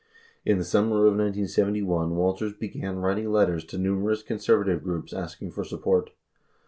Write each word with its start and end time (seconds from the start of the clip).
In 0.43 0.57
the 0.57 0.63
summer 0.63 0.95
of 1.05 1.11
1971 1.13 2.15
Walters 2.15 2.53
began 2.53 2.97
writing 2.97 3.31
letters 3.31 3.63
to 3.65 3.77
numerous 3.77 4.23
conservative 4.23 4.83
groups 4.83 5.13
asking 5.13 5.51
for 5.51 5.63
support. 5.63 6.09